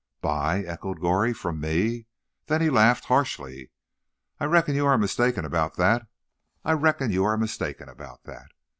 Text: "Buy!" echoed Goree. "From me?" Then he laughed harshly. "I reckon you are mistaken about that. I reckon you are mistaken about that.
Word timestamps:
"Buy!" 0.19 0.63
echoed 0.63 0.99
Goree. 0.99 1.31
"From 1.31 1.59
me?" 1.61 2.07
Then 2.47 2.59
he 2.59 2.71
laughed 2.71 3.05
harshly. 3.05 3.69
"I 4.39 4.45
reckon 4.45 4.73
you 4.73 4.87
are 4.87 4.97
mistaken 4.97 5.45
about 5.45 5.75
that. 5.75 6.07
I 6.65 6.71
reckon 6.71 7.11
you 7.11 7.23
are 7.23 7.37
mistaken 7.37 7.87
about 7.87 8.23
that. 8.23 8.47